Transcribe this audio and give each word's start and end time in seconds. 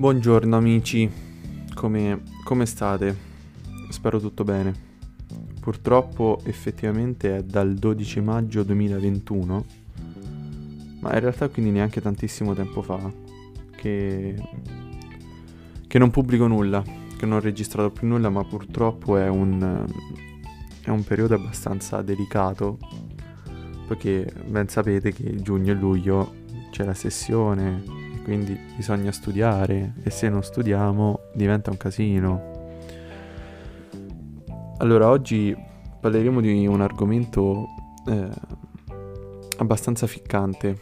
Buongiorno 0.00 0.56
amici, 0.56 1.10
come, 1.74 2.22
come 2.42 2.64
state? 2.64 3.14
Spero 3.90 4.18
tutto 4.18 4.44
bene. 4.44 4.72
Purtroppo 5.60 6.40
effettivamente 6.44 7.36
è 7.36 7.42
dal 7.42 7.74
12 7.74 8.20
maggio 8.22 8.62
2021, 8.62 9.64
ma 11.00 11.12
in 11.12 11.20
realtà 11.20 11.50
quindi 11.50 11.70
neanche 11.70 12.00
tantissimo 12.00 12.54
tempo 12.54 12.80
fa, 12.80 13.12
che, 13.76 14.42
che 15.86 15.98
non 15.98 16.08
pubblico 16.08 16.46
nulla, 16.46 16.82
che 16.82 17.26
non 17.26 17.36
ho 17.36 17.40
registrato 17.40 17.90
più 17.90 18.08
nulla, 18.08 18.30
ma 18.30 18.42
purtroppo 18.42 19.18
è 19.18 19.28
un, 19.28 19.84
è 20.80 20.88
un 20.88 21.04
periodo 21.04 21.34
abbastanza 21.34 22.00
delicato, 22.00 22.78
perché 23.86 24.32
ben 24.46 24.66
sapete 24.66 25.12
che 25.12 25.42
giugno 25.42 25.72
e 25.72 25.74
luglio 25.74 26.34
c'è 26.70 26.86
la 26.86 26.94
sessione, 26.94 27.99
quindi 28.22 28.58
bisogna 28.76 29.12
studiare 29.12 29.94
e 30.02 30.10
se 30.10 30.28
non 30.28 30.42
studiamo 30.42 31.20
diventa 31.34 31.70
un 31.70 31.76
casino. 31.76 32.58
Allora, 34.78 35.08
oggi 35.08 35.56
parleremo 36.00 36.40
di 36.40 36.66
un 36.66 36.80
argomento 36.80 37.66
eh, 38.06 38.28
abbastanza 39.58 40.06
ficcante, 40.06 40.78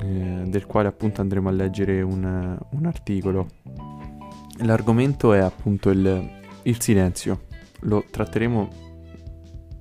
eh, 0.00 0.42
del 0.46 0.66
quale 0.66 0.88
appunto 0.88 1.20
andremo 1.20 1.48
a 1.48 1.52
leggere 1.52 2.02
un, 2.02 2.58
un 2.70 2.86
articolo. 2.86 3.46
L'argomento 4.62 5.32
è 5.32 5.38
appunto 5.38 5.90
il, 5.90 6.30
il 6.62 6.80
silenzio. 6.80 7.46
Lo 7.82 8.04
tratteremo 8.10 8.68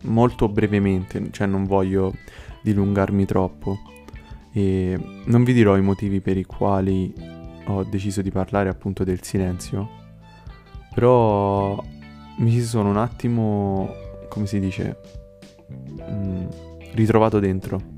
molto 0.04 0.48
brevemente, 0.48 1.30
cioè 1.32 1.48
non 1.48 1.66
voglio 1.66 2.14
dilungarmi 2.62 3.26
troppo 3.26 3.78
e 4.52 4.98
non 5.26 5.44
vi 5.44 5.54
dirò 5.54 5.78
i 5.78 5.82
motivi 5.82 6.22
per 6.22 6.38
i 6.38 6.44
quali 6.44 7.14
ho 7.66 7.84
deciso 7.84 8.22
di 8.22 8.32
parlare 8.32 8.70
appunto 8.70 9.04
del 9.04 9.24
silenzio, 9.24 9.90
però 10.94 11.84
mi 12.38 12.62
sono 12.62 12.90
un 12.90 12.98
attimo, 12.98 13.90
come 14.30 14.46
si 14.46 14.60
dice, 14.60 15.00
mm, 16.10 16.46
ritrovato 16.94 17.40
dentro. 17.40 17.96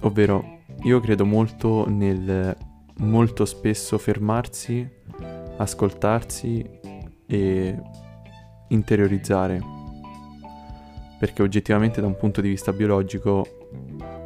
Ovvero, 0.00 0.60
io 0.82 1.00
credo 1.00 1.24
molto 1.24 1.88
nel 1.88 2.56
molto 2.98 3.44
spesso 3.44 3.98
fermarsi, 3.98 4.88
ascoltarsi 5.56 6.64
e 7.26 7.82
interiorizzare. 8.68 9.60
Perché 11.18 11.42
oggettivamente 11.42 12.00
da 12.00 12.06
un 12.06 12.16
punto 12.16 12.40
di 12.40 12.48
vista 12.48 12.72
biologico 12.72 13.57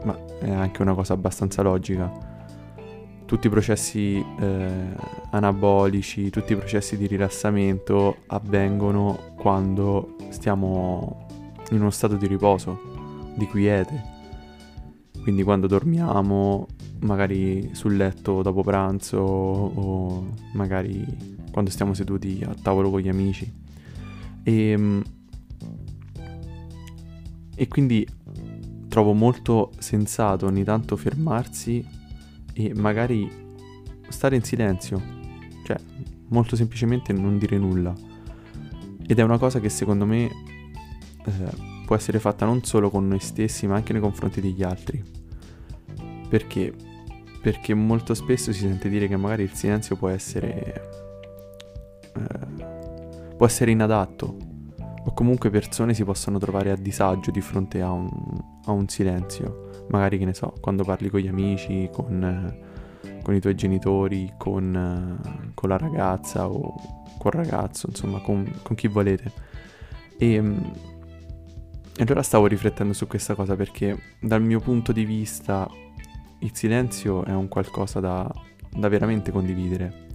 ma 0.05 0.19
è 0.39 0.50
anche 0.50 0.83
una 0.83 0.95
cosa 0.95 1.12
abbastanza 1.14 1.62
logica. 1.62 2.31
Tutti 3.25 3.47
i 3.47 3.50
processi 3.50 4.25
eh, 4.41 4.95
anabolici, 5.31 6.31
tutti 6.31 6.53
i 6.53 6.56
processi 6.56 6.97
di 6.97 7.06
rilassamento 7.06 8.19
avvengono 8.27 9.34
quando 9.36 10.17
stiamo 10.28 11.27
in 11.70 11.80
uno 11.80 11.91
stato 11.91 12.17
di 12.17 12.27
riposo, 12.27 13.33
di 13.36 13.47
quiete. 13.47 14.11
Quindi 15.23 15.42
quando 15.42 15.67
dormiamo, 15.67 16.67
magari 17.00 17.70
sul 17.73 17.97
letto 17.97 18.42
dopo 18.42 18.62
pranzo 18.62 19.19
o 19.19 20.34
magari 20.53 21.05
quando 21.50 21.70
stiamo 21.70 21.95
seduti 21.95 22.45
a 22.47 22.55
tavolo 22.61 22.91
con 22.91 23.00
gli 23.00 23.08
amici. 23.08 23.50
E, 24.42 24.70
ehm, 24.70 25.03
e 27.55 27.69
quindi 27.69 28.06
trovo 28.93 29.15
molto 29.15 29.73
sensato 29.79 30.45
ogni 30.45 30.65
tanto 30.65 30.98
fermarsi 30.98 31.83
e 32.53 32.75
magari 32.75 33.27
stare 34.09 34.37
in 34.37 34.43
silenzio, 34.43 35.01
cioè 35.65 35.79
molto 36.29 36.57
semplicemente 36.57 37.15
non 37.15 37.39
dire 37.39 37.57
nulla. 37.57 37.95
Ed 39.07 39.19
è 39.19 39.23
una 39.23 39.39
cosa 39.39 39.61
che 39.61 39.70
secondo 39.70 40.05
me 40.05 40.25
eh, 40.25 41.30
può 41.86 41.97
essere 41.97 42.19
fatta 42.19 42.45
non 42.45 42.64
solo 42.64 42.91
con 42.91 43.08
noi 43.08 43.20
stessi 43.20 43.67
ma 43.67 43.77
anche 43.77 43.95
nei 43.95 44.03
confronti 44.03 44.42
degli 44.42 44.63
altri. 44.63 45.03
Perché? 46.29 46.74
Perché 47.41 47.73
molto 47.73 48.13
spesso 48.13 48.53
si 48.53 48.59
sente 48.59 48.91
dire 48.91 49.09
che 49.09 49.17
magari 49.17 49.45
il 49.45 49.55
silenzio 49.55 49.97
può 49.97 50.09
essere... 50.09 50.91
Eh, 52.14 53.36
può 53.39 53.47
essere 53.47 53.70
inadatto 53.70 54.42
comunque 55.14 55.50
persone 55.50 55.95
si 55.95 56.05
possono 56.05 56.39
trovare 56.39 56.70
a 56.70 56.77
disagio 56.77 57.30
di 57.30 57.40
fronte 57.40 57.80
a 57.80 57.90
un, 57.90 58.08
a 58.64 58.73
un 58.73 58.89
silenzio. 58.89 59.86
Magari, 59.89 60.18
che 60.18 60.24
ne 60.24 60.34
so, 60.34 60.55
quando 60.61 60.84
parli 60.84 61.08
con 61.08 61.20
gli 61.20 61.28
amici, 61.28 61.89
con, 61.92 62.56
con 63.23 63.34
i 63.34 63.40
tuoi 63.40 63.55
genitori, 63.55 64.33
con, 64.36 65.52
con, 65.55 65.68
la 65.68 65.77
ragazza 65.77 66.48
o 66.48 66.74
col 67.18 67.33
ragazzo, 67.33 67.89
insomma, 67.89 68.20
con, 68.20 68.50
con 68.62 68.77
chi 68.77 68.89
volete. 68.89 69.33
E, 70.18 70.34
e 71.94 72.02
allora 72.02 72.23
stavo 72.23 72.46
riflettendo 72.46 72.92
su 72.92 73.06
questa 73.06 73.34
cosa 73.34 73.55
perché 73.55 74.17
dal 74.18 74.42
mio 74.42 74.61
punto 74.61 74.92
di 74.92 75.05
vista 75.05 75.68
il 76.39 76.50
silenzio 76.55 77.24
è 77.24 77.33
un 77.33 77.48
qualcosa 77.48 78.00
da, 78.00 78.30
da 78.70 78.89
veramente 78.89 79.30
condividere. 79.30 80.11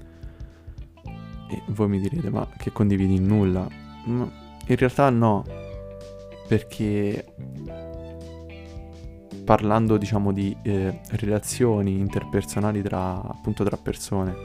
E 1.50 1.62
voi 1.68 1.88
mi 1.88 2.00
direte, 2.00 2.30
ma 2.30 2.48
che 2.58 2.72
condividi 2.72 3.16
in 3.16 3.26
nulla? 3.26 3.68
Ma 4.06 4.46
in 4.68 4.76
realtà 4.76 5.10
no, 5.10 5.44
perché 6.48 7.26
parlando 9.44 9.96
diciamo 9.96 10.34
di 10.34 10.56
eh, 10.64 11.00
relazioni 11.12 12.00
interpersonali 12.00 12.82
tra, 12.82 13.22
appunto, 13.22 13.64
tra 13.64 13.78
persone, 13.78 14.36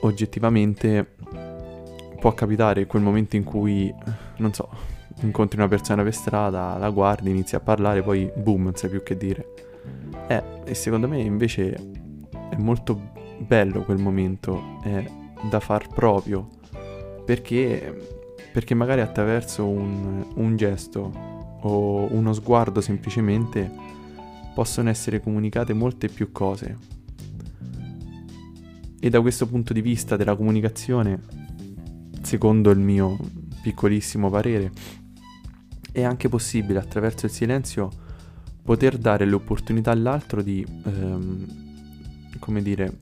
oggettivamente 0.00 1.16
può 2.18 2.32
capitare 2.32 2.86
quel 2.86 3.02
momento 3.02 3.36
in 3.36 3.44
cui, 3.44 3.94
non 4.38 4.54
so, 4.54 4.70
incontri 5.20 5.58
una 5.58 5.68
persona 5.68 6.02
per 6.02 6.14
strada, 6.14 6.78
la 6.78 6.88
guardi, 6.88 7.30
inizi 7.30 7.56
a 7.56 7.60
parlare, 7.60 8.02
poi 8.02 8.30
boom, 8.34 8.62
non 8.62 8.74
sai 8.74 8.88
più 8.88 9.02
che 9.02 9.16
dire. 9.16 9.54
Eh, 10.28 10.42
e 10.64 10.74
secondo 10.74 11.08
me 11.08 11.20
invece 11.20 11.74
è 12.48 12.56
molto 12.56 13.10
bello 13.38 13.82
quel 13.82 13.98
momento, 13.98 14.78
è 14.82 15.04
da 15.50 15.60
far 15.60 15.88
proprio, 15.88 16.48
perché 17.26 18.21
perché 18.52 18.74
magari 18.74 19.00
attraverso 19.00 19.66
un, 19.66 20.24
un 20.34 20.56
gesto 20.56 21.30
o 21.60 22.12
uno 22.12 22.32
sguardo 22.32 22.80
semplicemente 22.80 23.70
possono 24.54 24.88
essere 24.88 25.20
comunicate 25.20 25.72
molte 25.72 26.08
più 26.08 26.32
cose. 26.32 26.76
E 29.00 29.10
da 29.10 29.20
questo 29.20 29.46
punto 29.46 29.72
di 29.72 29.80
vista 29.80 30.16
della 30.16 30.36
comunicazione, 30.36 31.20
secondo 32.22 32.70
il 32.70 32.78
mio 32.78 33.18
piccolissimo 33.62 34.30
parere, 34.30 34.70
è 35.90 36.02
anche 36.02 36.28
possibile 36.28 36.78
attraverso 36.78 37.26
il 37.26 37.32
silenzio 37.32 37.90
poter 38.62 38.96
dare 38.96 39.24
l'opportunità 39.26 39.90
all'altro 39.90 40.42
di, 40.42 40.64
ehm, 40.84 41.46
come 42.38 42.62
dire, 42.62 43.00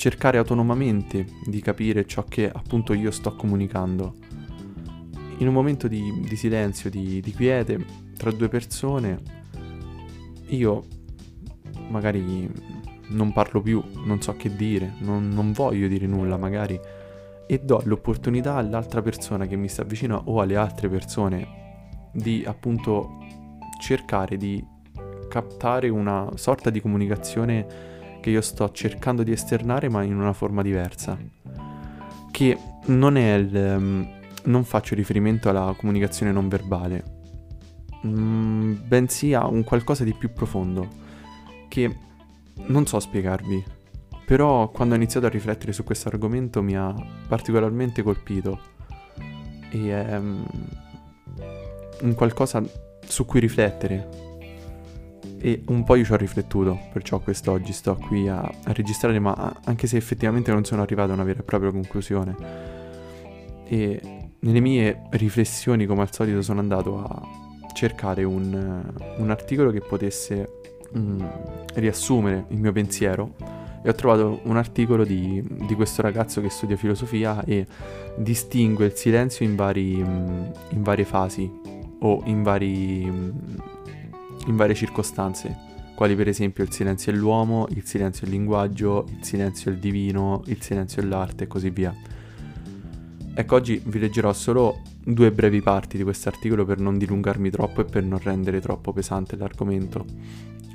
cercare 0.00 0.38
autonomamente 0.38 1.26
di 1.44 1.60
capire 1.60 2.06
ciò 2.06 2.24
che 2.24 2.50
appunto 2.50 2.94
io 2.94 3.10
sto 3.10 3.36
comunicando. 3.36 4.14
In 5.36 5.46
un 5.46 5.52
momento 5.52 5.88
di, 5.88 6.24
di 6.26 6.36
silenzio, 6.36 6.88
di, 6.88 7.20
di 7.20 7.32
quiete, 7.34 7.84
tra 8.16 8.30
due 8.30 8.48
persone, 8.48 9.20
io 10.46 10.82
magari 11.90 12.50
non 13.08 13.34
parlo 13.34 13.60
più, 13.60 13.82
non 14.06 14.22
so 14.22 14.36
che 14.36 14.56
dire, 14.56 14.94
non, 15.00 15.28
non, 15.28 15.52
voglio 15.52 15.86
dire 15.86 16.06
nulla 16.06 16.38
magari 16.38 16.80
e 17.46 17.58
do 17.58 17.82
l'opportunità 17.84 18.54
all'altra 18.54 19.02
persona 19.02 19.46
che 19.46 19.56
mi 19.56 19.68
sta 19.68 19.84
vicino 19.84 20.22
o 20.24 20.40
alle 20.40 20.56
altre 20.56 20.88
persone 20.88 22.08
di 22.14 22.42
appunto 22.46 23.18
cercare 23.78 24.38
di 24.38 24.64
captare 25.28 25.90
una 25.90 26.26
sorta 26.36 26.70
di 26.70 26.80
comunicazione 26.80 27.90
che 28.20 28.30
io 28.30 28.40
sto 28.40 28.70
cercando 28.70 29.22
di 29.22 29.32
esternare 29.32 29.88
ma 29.88 30.02
in 30.02 30.16
una 30.16 30.32
forma 30.32 30.62
diversa. 30.62 31.18
Che 32.30 32.58
non 32.86 33.16
è 33.16 33.34
il... 33.34 33.54
Um, 33.54 34.18
non 34.44 34.64
faccio 34.64 34.94
riferimento 34.94 35.48
alla 35.48 35.74
comunicazione 35.76 36.32
non 36.32 36.48
verbale, 36.48 37.04
mm, 38.06 38.76
bensì 38.86 39.34
a 39.34 39.46
un 39.46 39.64
qualcosa 39.64 40.04
di 40.04 40.14
più 40.14 40.32
profondo, 40.32 40.88
che 41.68 41.94
non 42.66 42.86
so 42.86 42.98
spiegarvi, 43.00 43.62
però 44.24 44.70
quando 44.70 44.94
ho 44.94 44.96
iniziato 44.96 45.26
a 45.26 45.30
riflettere 45.30 45.72
su 45.72 45.84
questo 45.84 46.08
argomento 46.08 46.62
mi 46.62 46.76
ha 46.76 46.94
particolarmente 47.28 48.02
colpito. 48.02 48.60
E 49.72 50.06
è 50.06 50.16
um, 50.16 50.46
un 52.00 52.14
qualcosa 52.14 52.62
su 53.06 53.24
cui 53.24 53.40
riflettere, 53.40 54.29
e 55.40 55.62
un 55.68 55.84
po' 55.84 55.94
io 55.94 56.04
ci 56.04 56.12
ho 56.12 56.16
riflettuto, 56.16 56.78
perciò 56.92 57.18
quest'oggi 57.18 57.72
sto 57.72 57.96
qui 57.96 58.28
a, 58.28 58.40
a, 58.40 58.72
registrare, 58.72 59.18
ma 59.18 59.60
anche 59.64 59.86
se 59.86 59.96
effettivamente 59.96 60.52
non 60.52 60.64
sono 60.64 60.82
arrivato 60.82 61.10
a 61.10 61.14
una 61.14 61.24
vera 61.24 61.40
e 61.40 61.42
propria 61.42 61.70
conclusione. 61.70 62.36
E 63.64 64.00
nelle 64.40 64.60
mie 64.60 65.02
riflessioni, 65.10 65.86
come 65.86 66.02
al 66.02 66.12
solito, 66.12 66.42
sono 66.42 66.60
andato 66.60 66.98
a 66.98 67.48
cercare 67.72 68.24
un, 68.24 68.82
un 69.16 69.30
articolo 69.30 69.70
che 69.70 69.80
potesse 69.80 70.60
mm, 70.96 71.20
riassumere 71.74 72.44
il 72.48 72.58
mio 72.58 72.72
pensiero 72.72 73.34
e 73.82 73.88
ho 73.88 73.94
trovato 73.94 74.40
un 74.42 74.56
articolo 74.58 75.04
di, 75.04 75.42
di, 75.66 75.74
questo 75.74 76.02
ragazzo 76.02 76.42
che 76.42 76.50
studia 76.50 76.76
filosofia 76.76 77.42
e 77.44 77.66
distingue 78.16 78.84
il 78.84 78.94
silenzio 78.94 79.46
in, 79.46 79.56
vari, 79.56 79.94
in 79.94 80.82
varie 80.82 81.06
fasi 81.06 81.50
o 82.00 82.22
in, 82.24 82.42
vari, 82.42 83.10
in 84.46 84.56
varie 84.56 84.74
circostanze, 84.74 85.68
quali 85.94 86.16
per 86.16 86.28
esempio 86.28 86.64
il 86.64 86.72
silenzio 86.72 87.12
è 87.12 87.14
l'uomo, 87.14 87.66
il 87.70 87.84
silenzio 87.84 88.24
è 88.24 88.26
il 88.26 88.32
linguaggio, 88.34 89.06
il 89.10 89.22
silenzio 89.22 89.70
è 89.70 89.74
il 89.74 89.80
divino, 89.80 90.42
il 90.46 90.62
silenzio 90.62 91.02
è 91.02 91.04
l'arte 91.04 91.44
e 91.44 91.46
così 91.46 91.70
via. 91.70 91.94
Ecco, 93.34 93.54
oggi 93.54 93.82
vi 93.84 93.98
leggerò 93.98 94.32
solo 94.32 94.80
due 95.04 95.30
brevi 95.30 95.60
parti 95.60 95.96
di 95.96 96.02
questo 96.02 96.28
articolo 96.28 96.64
per 96.64 96.78
non 96.78 96.98
dilungarmi 96.98 97.50
troppo 97.50 97.82
e 97.82 97.84
per 97.84 98.04
non 98.04 98.18
rendere 98.18 98.60
troppo 98.60 98.92
pesante 98.92 99.36
l'argomento, 99.36 100.04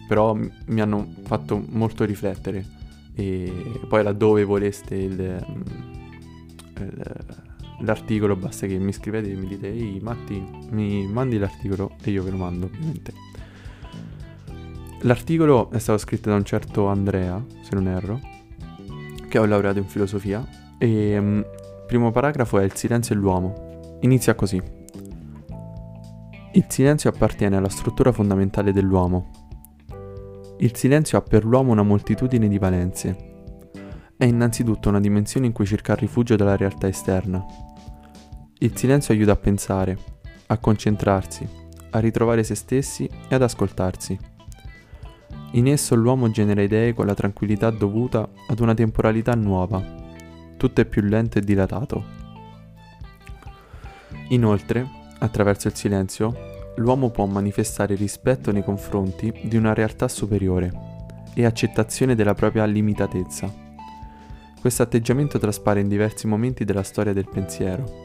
però 0.08 0.36
mi 0.36 0.82
hanno 0.82 1.14
fatto 1.24 1.64
molto 1.70 2.06
riflettere. 2.06 2.64
E 3.16 3.52
poi 3.88 4.04
laddove 4.04 4.44
voleste 4.44 4.96
il, 4.96 5.46
il, 6.80 7.26
l'articolo 7.80 8.36
basta 8.36 8.68
che 8.68 8.78
mi 8.78 8.92
scrivete 8.92 9.32
e 9.32 9.36
mi 9.36 9.48
dite 9.48 9.72
ehi 9.72 10.00
Matti 10.02 10.44
mi 10.70 11.08
mandi 11.08 11.38
l'articolo 11.38 11.96
e 12.04 12.12
io 12.12 12.24
ve 12.24 12.32
lo 12.32 12.38
mando 12.38 12.66
ovviamente 12.66 13.14
l'articolo 15.06 15.72
è 15.72 15.80
stato 15.80 15.98
scritto 15.98 16.30
da 16.30 16.36
un 16.36 16.44
certo 16.44 16.88
Andrea 16.88 17.44
se 17.62 17.74
non 17.74 17.88
erro 17.88 18.20
che 19.28 19.40
ho 19.40 19.46
laureato 19.46 19.80
in 19.80 19.88
filosofia 19.88 20.46
e 20.78 21.18
um, 21.18 21.46
primo 21.88 22.12
paragrafo 22.12 22.60
è 22.60 22.64
il 22.64 22.76
silenzio 22.76 23.16
e 23.16 23.18
l'uomo 23.18 23.98
inizia 24.02 24.36
così 24.36 24.62
il 26.52 26.66
silenzio 26.68 27.10
appartiene 27.10 27.58
alla 27.58 27.70
struttura 27.70 28.12
fondamentale 28.12 28.72
dell'uomo 28.72 29.44
il 30.60 30.74
silenzio 30.74 31.18
ha 31.18 31.22
per 31.22 31.44
l'uomo 31.44 31.74
una 31.74 31.84
moltitudine 31.84 32.48
di 32.48 32.58
valenze. 32.58 33.34
È 34.16 34.24
innanzitutto 34.24 34.88
una 34.88 35.02
dimensione 35.02 35.48
in 35.48 35.52
cui 35.52 35.66
cercare 35.66 36.00
rifugio 36.00 36.38
dalla 36.38 36.56
realtà 36.56 36.88
esterna. 36.88 37.46
Il 38.60 38.78
silenzio 38.78 39.14
aiuta 39.14 39.34
a 39.34 39.36
pensare, 39.36 39.98
a 40.48 40.58
concentrarsi, 40.58 41.46
a 41.90 42.00
ritrovare 42.00 42.44
se 42.46 42.56
stessi 42.56 43.10
e 43.28 43.36
ad 43.36 43.42
ascoltarsi. 43.42 44.18
In 45.56 45.70
esso 45.70 45.96
l'uomo 45.96 46.30
genera 46.32 46.62
idee 46.62 46.94
con 46.94 47.06
la 47.06 47.14
tranquillità 47.14 47.70
dovuta 47.70 48.30
ad 48.48 48.60
una 48.60 48.74
temporalità 48.74 49.36
nuova, 49.36 49.82
tutto 50.58 50.82
è 50.82 50.86
più 50.86 51.02
lento 51.02 51.38
e 51.38 51.42
dilatato. 51.42 52.04
Inoltre, 54.30 54.86
attraverso 55.20 55.70
il 55.70 55.76
silenzio, 55.76 56.74
l'uomo 56.76 57.10
può 57.10 57.26
manifestare 57.26 57.96
rispetto 57.96 58.52
nei 58.52 58.66
confronti 58.66 59.32
di 59.46 59.56
una 59.56 59.74
realtà 59.74 60.10
superiore 60.10 60.72
e 61.34 61.46
accettazione 61.46 62.16
della 62.16 62.34
propria 62.34 62.66
limitatezza. 62.66 63.50
Questo 64.60 64.84
atteggiamento 64.84 65.40
traspare 65.40 65.80
in 65.80 65.88
diversi 65.88 66.28
momenti 66.28 66.66
della 66.66 66.84
storia 66.84 67.14
del 67.14 67.30
pensiero. 67.30 68.04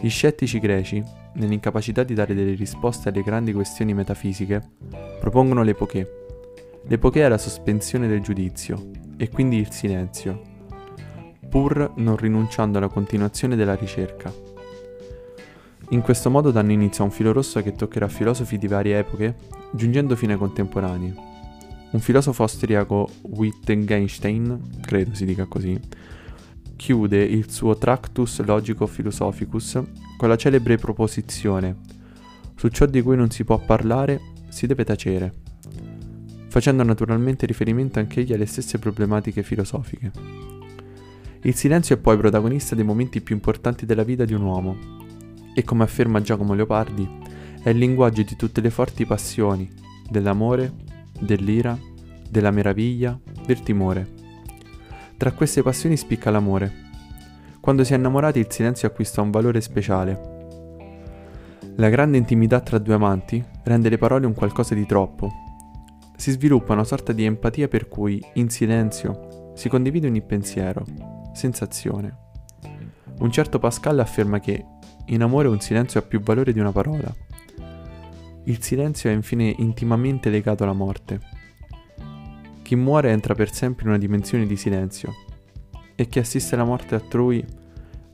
Gli 0.00 0.08
scettici 0.08 0.60
greci, 0.60 1.02
nell'incapacità 1.32 2.04
di 2.04 2.14
dare 2.14 2.32
delle 2.32 2.54
risposte 2.54 3.08
alle 3.08 3.22
grandi 3.22 3.52
questioni 3.52 3.92
metafisiche, 3.92 4.62
propongono 5.18 5.64
l'epoché. 5.64 6.22
L'epoché 6.86 7.24
è 7.24 7.28
la 7.28 7.38
sospensione 7.38 8.06
del 8.06 8.20
giudizio 8.20 8.90
e 9.16 9.30
quindi 9.30 9.56
il 9.56 9.70
silenzio, 9.70 10.42
pur 11.48 11.92
non 11.96 12.16
rinunciando 12.16 12.78
alla 12.78 12.88
continuazione 12.88 13.56
della 13.56 13.74
ricerca. 13.74 14.32
In 15.90 16.02
questo 16.02 16.30
modo 16.30 16.50
danno 16.50 16.72
inizio 16.72 17.02
a 17.02 17.06
un 17.06 17.12
filo 17.12 17.32
rosso 17.32 17.62
che 17.62 17.72
toccherà 17.72 18.08
filosofi 18.08 18.58
di 18.58 18.66
varie 18.66 18.98
epoche, 18.98 19.36
giungendo 19.72 20.16
fino 20.16 20.32
ai 20.32 20.38
contemporanei. 20.38 21.14
Un 21.90 22.00
filosofo 22.00 22.42
austriaco 22.42 23.08
Wittgenstein, 23.22 24.80
credo 24.80 25.14
si 25.14 25.24
dica 25.24 25.46
così, 25.46 25.78
chiude 26.76 27.22
il 27.22 27.50
suo 27.50 27.78
Tractus 27.78 28.42
Logico 28.42 28.86
Philosophicus 28.86 29.80
con 30.16 30.28
la 30.28 30.36
celebre 30.36 30.76
proposizione 30.76 31.76
su 32.56 32.68
ciò 32.68 32.86
di 32.86 33.02
cui 33.02 33.16
non 33.16 33.30
si 33.30 33.44
può 33.44 33.58
parlare 33.58 34.20
si 34.48 34.66
deve 34.66 34.84
tacere, 34.84 35.32
facendo 36.54 36.84
naturalmente 36.84 37.46
riferimento 37.46 37.98
anch'egli 37.98 38.32
alle 38.32 38.46
stesse 38.46 38.78
problematiche 38.78 39.42
filosofiche. 39.42 40.12
Il 41.42 41.54
silenzio 41.56 41.96
è 41.96 41.98
poi 41.98 42.16
protagonista 42.16 42.76
dei 42.76 42.84
momenti 42.84 43.20
più 43.20 43.34
importanti 43.34 43.84
della 43.84 44.04
vita 44.04 44.24
di 44.24 44.34
un 44.34 44.42
uomo, 44.42 44.76
e 45.52 45.64
come 45.64 45.82
afferma 45.82 46.22
Giacomo 46.22 46.54
Leopardi, 46.54 47.08
è 47.60 47.70
il 47.70 47.78
linguaggio 47.78 48.22
di 48.22 48.36
tutte 48.36 48.60
le 48.60 48.70
forti 48.70 49.04
passioni, 49.04 49.68
dell'amore, 50.08 50.72
dell'ira, 51.18 51.76
della 52.30 52.52
meraviglia, 52.52 53.18
del 53.44 53.60
timore. 53.64 54.08
Tra 55.16 55.32
queste 55.32 55.60
passioni 55.60 55.96
spicca 55.96 56.30
l'amore. 56.30 56.72
Quando 57.58 57.82
si 57.82 57.94
è 57.94 57.96
innamorati 57.96 58.38
il 58.38 58.46
silenzio 58.48 58.86
acquista 58.86 59.22
un 59.22 59.32
valore 59.32 59.60
speciale. 59.60 60.20
La 61.74 61.88
grande 61.88 62.16
intimità 62.16 62.60
tra 62.60 62.78
due 62.78 62.94
amanti 62.94 63.44
rende 63.64 63.88
le 63.88 63.98
parole 63.98 64.26
un 64.26 64.34
qualcosa 64.34 64.76
di 64.76 64.86
troppo. 64.86 65.42
Si 66.16 66.30
sviluppa 66.30 66.72
una 66.72 66.84
sorta 66.84 67.12
di 67.12 67.24
empatia 67.24 67.68
per 67.68 67.88
cui, 67.88 68.22
in 68.34 68.48
silenzio, 68.48 69.52
si 69.54 69.68
condivide 69.68 70.06
ogni 70.06 70.22
pensiero, 70.22 70.84
sensazione. 71.32 72.16
Un 73.18 73.30
certo 73.30 73.58
Pascal 73.58 73.98
afferma 73.98 74.40
che 74.40 74.64
in 75.06 75.22
amore 75.22 75.48
un 75.48 75.60
silenzio 75.60 76.00
ha 76.00 76.02
più 76.02 76.20
valore 76.20 76.52
di 76.52 76.60
una 76.60 76.72
parola. 76.72 77.14
Il 78.44 78.62
silenzio 78.62 79.10
è 79.10 79.12
infine 79.12 79.54
intimamente 79.58 80.30
legato 80.30 80.64
alla 80.64 80.72
morte. 80.72 81.20
Chi 82.62 82.76
muore 82.76 83.10
entra 83.10 83.34
per 83.34 83.52
sempre 83.52 83.84
in 83.84 83.90
una 83.90 83.98
dimensione 83.98 84.46
di 84.46 84.56
silenzio 84.56 85.12
e 85.94 86.06
chi 86.06 86.18
assiste 86.18 86.54
alla 86.54 86.64
morte 86.64 86.94
altrui 86.94 87.44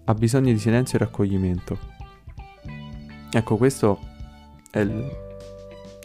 ha 0.05 0.15
bisogno 0.15 0.53
di 0.53 0.59
silenzio 0.59 0.99
e 0.99 1.03
raccoglimento. 1.03 1.79
Ecco, 3.31 3.57
questo 3.57 3.99
è 4.71 4.81
il, 4.81 5.30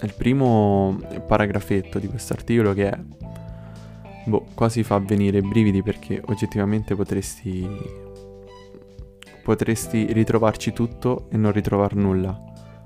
il 0.01 0.13
primo 0.13 0.99
paragrafetto 1.27 1.99
di 1.99 2.07
questo 2.07 2.33
articolo 2.33 2.73
che 2.73 2.89
è, 2.89 2.99
boh, 4.25 4.45
quasi 4.53 4.83
fa 4.83 4.99
venire 4.99 5.41
brividi 5.41 5.81
perché 5.81 6.21
oggettivamente 6.25 6.95
potresti 6.95 8.13
potresti 9.45 10.11
ritrovarci 10.11 10.73
tutto 10.73 11.27
e 11.29 11.37
non 11.37 11.51
ritrovar 11.51 11.93
nulla, 11.93 12.35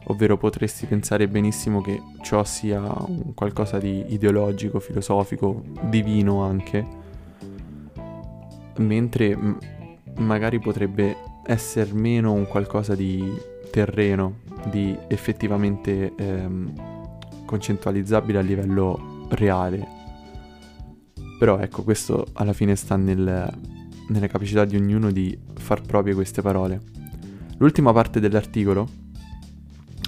ovvero 0.07 0.35
potresti 0.35 0.85
pensare 0.87 1.29
benissimo 1.29 1.79
che 1.79 2.01
ciò 2.21 2.43
sia 2.43 2.81
un 2.81 3.33
qualcosa 3.33 3.77
di 3.77 4.03
ideologico, 4.09 4.81
filosofico, 4.81 5.63
divino 5.83 6.43
anche, 6.43 6.85
mentre 8.75 9.37
m- 9.37 9.57
magari 10.17 10.59
potrebbe 10.59 11.15
essere 11.45 11.93
meno 11.93 12.33
un 12.33 12.45
qualcosa 12.45 12.93
di 12.93 13.23
terreno, 13.71 14.39
di 14.69 14.93
effettivamente 15.07 16.11
ehm, 16.13 16.88
concettualizzabile 17.49 18.37
a 18.37 18.41
livello 18.41 19.25
reale. 19.29 19.87
Però 21.39 21.57
ecco, 21.57 21.81
questo 21.81 22.27
alla 22.33 22.53
fine 22.53 22.75
sta 22.75 22.95
nel, 22.95 23.51
nelle 24.09 24.27
capacità 24.27 24.65
di 24.65 24.75
ognuno 24.75 25.09
di 25.09 25.35
far 25.55 25.81
proprie 25.81 26.13
queste 26.13 26.43
parole. 26.43 26.79
L'ultima 27.57 27.91
parte 27.91 28.19
dell'articolo 28.19 28.87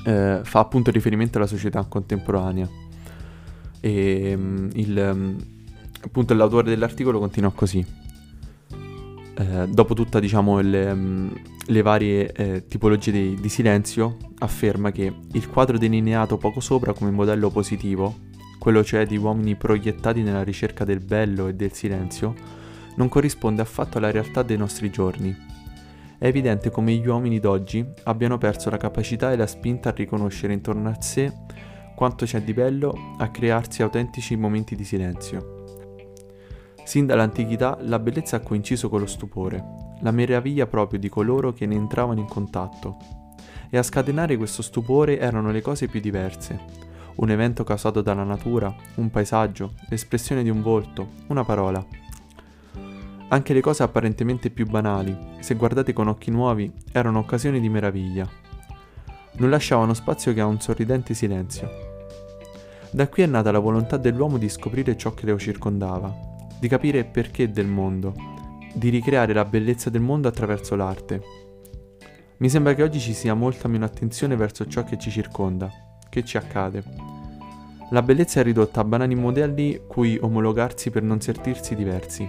eh, 0.06 0.42
fa 0.44 0.60
appunto 0.60 0.92
riferimento 0.92 1.40
alla 1.40 1.48
società 1.48 1.84
contemporanea 1.84 2.70
e 3.80 4.34
um, 4.38 4.70
il, 4.74 5.12
um, 5.12 5.36
appunto 6.04 6.36
l'autore 6.36 6.70
dell'articolo 6.70 7.18
continua 7.18 7.52
così. 7.52 7.84
Eh, 9.34 9.68
dopo 9.68 9.96
tutta 9.96 10.20
diciamo 10.20 10.60
um, 10.60 11.34
le 11.72 11.82
varie 11.82 12.32
eh, 12.34 12.68
tipologie 12.68 13.12
di, 13.12 13.36
di 13.36 13.50
silenzio 13.50 14.18
afferma 14.40 14.92
che 14.92 15.14
il 15.32 15.50
quadro 15.50 15.78
delineato 15.78 16.38
poco 16.38 16.60
sopra 16.60 16.92
come 16.92 17.12
modello 17.12 17.50
positivo, 17.50 18.16
quello 18.60 18.84
cioè 18.84 19.06
di 19.06 19.16
uomini 19.16 19.56
proiettati 19.56 20.22
nella 20.22 20.44
ricerca 20.44 20.84
del 20.84 21.00
bello 21.00 21.48
e 21.48 21.54
del 21.54 21.72
silenzio, 21.72 22.36
non 22.96 23.08
corrisponde 23.08 23.62
affatto 23.62 23.98
alla 23.98 24.12
realtà 24.12 24.44
dei 24.44 24.58
nostri 24.58 24.90
giorni. 24.90 25.34
È 26.18 26.26
evidente 26.26 26.70
come 26.70 26.94
gli 26.94 27.08
uomini 27.08 27.40
d'oggi 27.40 27.84
abbiano 28.04 28.38
perso 28.38 28.70
la 28.70 28.78
capacità 28.78 29.32
e 29.32 29.38
la 29.38 29.48
spinta 29.48 29.90
a 29.90 29.94
riconoscere 29.94 30.54
intorno 30.54 30.90
a 30.90 31.02
sé 31.02 31.32
quanto 31.96 32.26
c'è 32.26 32.42
di 32.42 32.54
bello 32.54 33.16
a 33.18 33.30
crearsi 33.30 33.82
autentici 33.82 34.36
momenti 34.36 34.76
di 34.76 34.84
silenzio. 34.84 35.64
Sin 36.84 37.06
dall'antichità 37.06 37.78
la 37.82 37.98
bellezza 37.98 38.36
ha 38.36 38.42
coinciso 38.42 38.90
con 38.90 39.00
lo 39.00 39.06
stupore, 39.06 39.81
la 40.02 40.12
meraviglia 40.12 40.68
proprio 40.68 41.00
di 41.00 41.10
coloro 41.10 41.54
che 41.54 41.66
ne 41.66 41.76
entravano 41.76 42.20
in 42.20 42.28
contatto. 42.28 42.98
E 43.70 43.78
a 43.78 43.84
scatenare 43.84 44.38
questo 44.38 44.62
stupore 44.62 45.20
erano 45.20 45.52
le 45.52 45.62
cose 45.62 45.88
più 45.88 46.00
diverse. 46.00 46.60
Un 47.16 47.30
evento 47.30 47.64
causato 47.64 48.02
dalla 48.02 48.24
natura, 48.24 48.74
un 48.96 49.10
paesaggio, 49.10 49.74
l'espressione 49.90 50.44
di 50.44 50.50
un 50.50 50.62
volto, 50.62 51.10
una 51.28 51.44
parola. 51.44 51.86
Anche 53.30 53.54
le 53.54 53.62
cose 53.62 53.84
apparentemente 53.84 54.50
più 54.50 54.66
banali, 54.66 55.16
se 55.40 55.56
guardate 55.56 55.94
con 55.94 56.08
occhi 56.08 56.32
nuovi, 56.32 56.72
erano 56.92 57.20
occasioni 57.20 57.62
di 57.62 57.70
meraviglia. 57.70 58.28
Non 59.34 59.50
lasciavano 59.50 59.94
spazio 59.94 60.34
che 60.34 60.42
a 60.42 60.46
un 60.46 60.60
sorridente 60.60 61.14
silenzio. 61.14 61.70
Da 62.92 63.08
qui 63.08 63.24
è 63.24 63.26
nata 63.26 63.52
la 63.52 63.60
volontà 63.60 63.96
dell'uomo 63.96 64.38
di 64.38 64.50
scoprire 64.50 64.98
ciò 64.98 65.14
che 65.14 65.26
lo 65.26 65.40
circondava, 65.40 66.14
di 66.60 66.68
capire 66.68 67.06
perché 67.06 67.50
del 67.50 67.68
mondo, 67.68 68.14
di 68.74 68.90
ricreare 68.90 69.34
la 69.34 69.46
bellezza 69.46 69.90
del 69.90 70.02
mondo 70.02 70.28
attraverso 70.28 70.76
l'arte. 70.76 71.22
Mi 72.38 72.50
sembra 72.50 72.74
che 72.74 72.84
oggi 72.84 73.00
ci 73.00 73.14
sia 73.14 73.34
molta 73.34 73.68
meno 73.68 73.86
attenzione 73.86 74.36
verso 74.36 74.66
ciò 74.68 74.84
che 74.84 74.98
ci 74.98 75.12
circonda, 75.12 75.70
che 76.10 76.24
ci 76.24 76.38
accade. 76.38 76.84
La 77.92 78.02
bellezza 78.02 78.40
è 78.40 78.44
ridotta 78.44 78.80
a 78.80 78.84
banali 78.84 79.16
modelli 79.16 79.82
cui 79.88 80.18
omologarsi 80.20 80.90
per 80.90 81.04
non 81.04 81.22
sentirsi 81.22 81.76
diversi. 81.76 82.28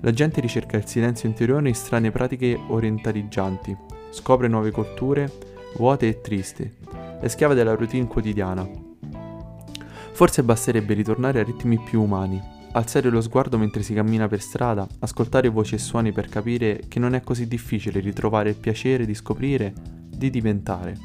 La 0.00 0.10
gente 0.10 0.40
ricerca 0.40 0.76
il 0.76 0.86
silenzio 0.86 1.28
interiore 1.28 1.68
in 1.68 1.74
strane 1.74 2.10
pratiche 2.10 2.58
orientaleggianti, 2.68 3.76
scopre 4.10 4.48
nuove 4.48 4.70
culture, 4.70 5.30
vuote 5.76 6.08
e 6.08 6.20
tristi, 6.20 6.70
è 7.20 7.28
schiava 7.28 7.54
della 7.54 7.74
routine 7.74 8.06
quotidiana. 8.06 8.68
Forse 10.12 10.42
basterebbe 10.42 10.94
ritornare 10.94 11.40
a 11.40 11.44
ritmi 11.44 11.78
più 11.78 12.02
umani, 12.02 12.40
alzare 12.76 13.08
lo 13.08 13.22
sguardo 13.22 13.56
mentre 13.56 13.82
si 13.82 13.94
cammina 13.94 14.28
per 14.28 14.40
strada, 14.40 14.86
ascoltare 15.00 15.48
voci 15.48 15.74
e 15.74 15.78
suoni 15.78 16.12
per 16.12 16.28
capire 16.28 16.82
che 16.88 16.98
non 16.98 17.14
è 17.14 17.22
così 17.22 17.48
difficile 17.48 18.00
ritrovare 18.00 18.50
il 18.50 18.56
piacere 18.56 19.06
di 19.06 19.14
scoprire, 19.14 19.72
di 20.08 20.28
diventare. 20.28 20.96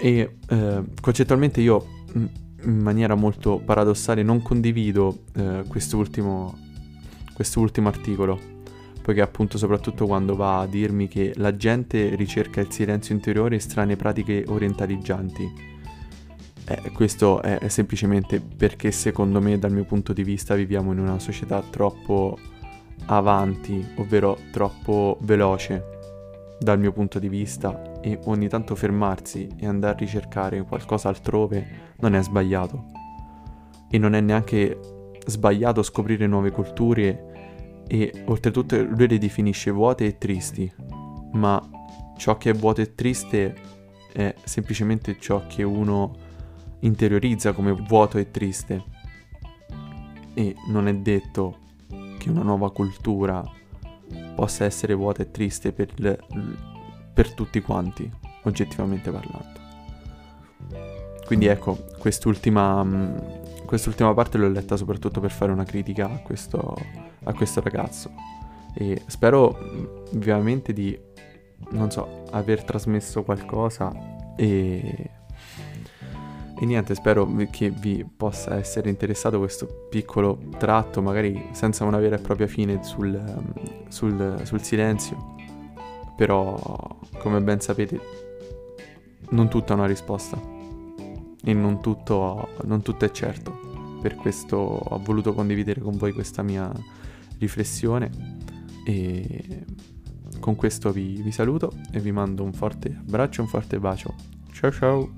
E 0.00 0.36
eh, 0.48 0.84
concettualmente 1.00 1.60
io 1.60 1.86
in 2.14 2.78
maniera 2.78 3.14
molto 3.14 3.58
paradossale 3.58 4.22
non 4.22 4.42
condivido 4.42 5.24
eh, 5.34 5.64
quest'ultimo, 5.66 6.56
quest'ultimo 7.32 7.88
articolo, 7.88 8.38
poiché 9.00 9.22
appunto 9.22 9.56
soprattutto 9.56 10.06
quando 10.06 10.36
va 10.36 10.60
a 10.60 10.66
dirmi 10.66 11.08
che 11.08 11.32
la 11.36 11.56
gente 11.56 12.14
ricerca 12.14 12.60
il 12.60 12.70
silenzio 12.70 13.14
interiore 13.14 13.56
e 13.56 13.60
strane 13.60 13.96
pratiche 13.96 14.44
orientaleggianti. 14.46 15.77
Eh, 16.70 16.90
questo 16.92 17.40
è, 17.40 17.66
semplicemente 17.68 18.40
perché 18.42 18.90
secondo 18.90 19.40
me 19.40 19.58
dal 19.58 19.72
mio 19.72 19.84
punto 19.84 20.12
di 20.12 20.22
vista 20.22 20.54
viviamo 20.54 20.92
in 20.92 20.98
una 20.98 21.18
società 21.18 21.62
troppo 21.62 22.38
avanti, 23.06 23.94
ovvero 23.96 24.36
troppo 24.52 25.16
veloce 25.22 25.96
dal 26.60 26.78
mio 26.78 26.92
punto 26.92 27.18
di 27.18 27.30
vista 27.30 28.00
e 28.02 28.18
ogni 28.24 28.48
tanto 28.48 28.74
fermarsi 28.74 29.48
e 29.56 29.66
andare 29.66 29.94
a 29.94 29.98
ricercare 29.98 30.62
qualcosa 30.62 31.08
altrove 31.08 31.94
non 32.00 32.14
è 32.14 32.22
sbagliato. 32.22 32.84
E 33.90 33.96
non 33.96 34.14
è 34.14 34.20
neanche 34.20 34.78
sbagliato 35.24 35.82
scoprire 35.82 36.26
nuove 36.26 36.50
culture 36.50 37.84
e 37.86 38.24
oltretutto 38.26 38.76
lui 38.82 39.08
le 39.08 39.16
definisce 39.16 39.70
vuote 39.70 40.04
e 40.04 40.18
tristi, 40.18 40.70
ma 41.32 41.66
ciò 42.18 42.36
che 42.36 42.50
è 42.50 42.52
vuoto 42.52 42.82
e 42.82 42.94
triste 42.94 43.54
è 44.12 44.34
semplicemente 44.44 45.16
ciò 45.18 45.46
che 45.46 45.62
uno 45.62 46.26
interiorizza 46.80 47.52
come 47.52 47.72
vuoto 47.72 48.18
e 48.18 48.30
triste. 48.30 48.84
E 50.34 50.54
non 50.68 50.88
è 50.88 50.94
detto 50.94 51.58
che 52.18 52.30
una 52.30 52.42
nuova 52.42 52.70
cultura 52.70 53.42
possa 54.34 54.64
essere 54.64 54.94
vuota 54.94 55.22
e 55.22 55.30
triste 55.30 55.72
per, 55.72 55.92
per 57.12 57.32
tutti 57.32 57.60
quanti, 57.60 58.10
oggettivamente 58.44 59.10
parlando. 59.10 59.58
Quindi 61.26 61.46
ecco, 61.46 61.76
quest'ultima, 61.98 62.82
mm, 62.82 63.16
quest'ultima 63.66 64.14
parte 64.14 64.38
l'ho 64.38 64.48
letta 64.48 64.76
soprattutto 64.76 65.20
per 65.20 65.30
fare 65.30 65.52
una 65.52 65.64
critica 65.64 66.06
a 66.06 66.18
questo, 66.20 66.74
a 67.24 67.34
questo 67.34 67.60
ragazzo. 67.60 68.10
E 68.72 69.02
spero 69.06 69.58
mm, 69.60 69.84
vivamente 70.12 70.72
di, 70.72 70.98
non 71.72 71.90
so, 71.90 72.24
aver 72.30 72.64
trasmesso 72.64 73.24
qualcosa 73.24 73.92
e 74.36 75.10
e 76.60 76.66
niente, 76.66 76.96
spero 76.96 77.30
che 77.50 77.70
vi 77.70 78.04
possa 78.04 78.56
essere 78.56 78.90
interessato 78.90 79.38
questo 79.38 79.86
piccolo 79.88 80.38
tratto, 80.58 81.00
magari 81.00 81.50
senza 81.52 81.84
una 81.84 81.98
vera 81.98 82.16
e 82.16 82.18
propria 82.18 82.48
fine 82.48 82.82
sul, 82.82 83.22
sul, 83.88 84.40
sul 84.42 84.60
silenzio. 84.62 85.36
Però, 86.16 86.98
come 87.18 87.40
ben 87.40 87.60
sapete, 87.60 88.00
non 89.30 89.48
tutto 89.48 89.72
ha 89.72 89.76
una 89.76 89.86
risposta. 89.86 90.36
E 91.44 91.52
non 91.54 91.80
tutto, 91.80 92.48
non 92.64 92.82
tutto 92.82 93.04
è 93.04 93.10
certo. 93.12 93.98
Per 94.02 94.16
questo 94.16 94.56
ho 94.56 94.98
voluto 94.98 95.34
condividere 95.34 95.80
con 95.80 95.96
voi 95.96 96.12
questa 96.12 96.42
mia 96.42 96.72
riflessione. 97.38 98.10
E 98.84 99.64
con 100.40 100.56
questo 100.56 100.90
vi, 100.90 101.22
vi 101.22 101.30
saluto 101.30 101.72
e 101.92 102.00
vi 102.00 102.10
mando 102.10 102.42
un 102.42 102.52
forte 102.52 102.96
abbraccio 102.98 103.42
un 103.42 103.48
forte 103.48 103.78
bacio. 103.78 104.14
Ciao 104.50 104.72
ciao! 104.72 105.17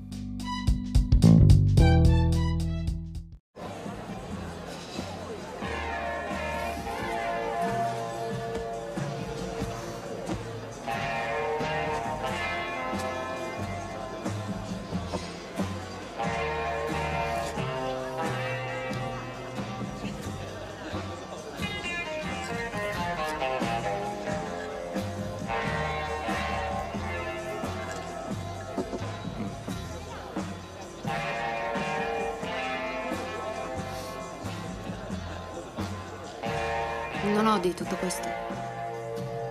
Odi 37.53 37.73
tutto 37.73 37.95
questo. 37.95 38.27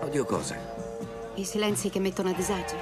Odio 0.01 0.25
cosa? 0.25 0.57
I 1.35 1.45
silenzi 1.45 1.91
che 1.91 2.01
mettono 2.01 2.31
a 2.31 2.33
disagio. 2.33 2.77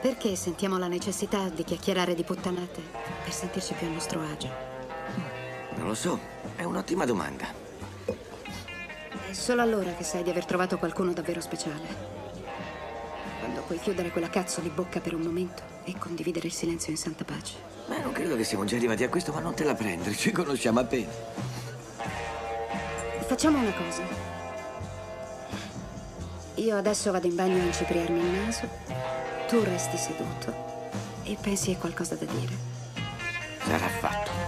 Perché 0.00 0.36
sentiamo 0.36 0.76
la 0.76 0.88
necessità 0.88 1.48
di 1.48 1.64
chiacchierare 1.64 2.14
di 2.14 2.22
puttanate 2.22 2.82
per 3.22 3.32
sentirci 3.32 3.72
più 3.74 3.86
a 3.86 3.90
nostro 3.90 4.20
agio? 4.20 4.50
Non 5.76 5.86
lo 5.86 5.94
so, 5.94 6.18
è 6.54 6.64
un'ottima 6.64 7.06
domanda. 7.06 7.46
È 8.04 9.32
solo 9.32 9.62
allora 9.62 9.94
che 9.94 10.04
sai 10.04 10.22
di 10.22 10.28
aver 10.28 10.44
trovato 10.44 10.76
qualcuno 10.76 11.14
davvero 11.14 11.40
speciale. 11.40 12.12
Quando 13.40 13.62
puoi 13.62 13.80
chiudere 13.80 14.10
quella 14.10 14.28
cazzo 14.28 14.60
di 14.60 14.68
bocca 14.68 15.00
per 15.00 15.14
un 15.14 15.22
momento 15.22 15.62
e 15.84 15.96
condividere 15.98 16.48
il 16.48 16.52
silenzio 16.52 16.92
in 16.92 16.98
santa 16.98 17.24
pace. 17.24 17.54
Beh, 17.88 18.02
non 18.02 18.12
credo 18.12 18.36
che 18.36 18.44
siamo 18.44 18.64
già 18.64 18.76
arrivati 18.76 19.02
a 19.02 19.08
questo, 19.08 19.32
ma 19.32 19.40
non 19.40 19.54
te 19.54 19.64
la 19.64 19.74
prendere, 19.74 20.12
ci 20.14 20.30
conosciamo 20.30 20.80
appena. 20.80 21.53
Facciamo 23.26 23.58
una 23.58 23.72
cosa. 23.72 24.02
Io 26.56 26.76
adesso 26.76 27.10
vado 27.10 27.26
in 27.26 27.34
bagno 27.34 27.60
a 27.60 27.64
incipriarmi 27.64 28.18
il 28.18 28.26
naso, 28.26 28.68
tu 29.48 29.62
resti 29.64 29.96
seduto 29.96 30.54
e 31.24 31.36
pensi 31.40 31.72
a 31.72 31.76
qualcosa 31.76 32.14
da 32.14 32.26
dire. 32.26 32.52
Sarà 33.64 33.88
fatto. 33.88 34.43